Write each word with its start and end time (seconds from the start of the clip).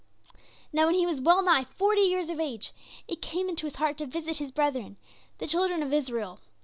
"Now 0.73 0.87
when 0.87 0.95
he 0.95 1.05
was 1.05 1.21
well 1.21 1.43
nigh 1.43 1.63
forty 1.63 2.01
years 2.01 2.29
of 2.29 2.39
age, 2.39 2.73
it 3.07 3.21
came 3.21 3.47
into 3.47 3.67
his 3.67 3.75
heart 3.75 3.99
to 3.99 4.07
visit 4.07 4.37
his 4.37 4.49
brethren, 4.49 4.97
the 5.37 5.45
children 5.45 5.83
of 5.83 5.93
Israel. 5.93 6.39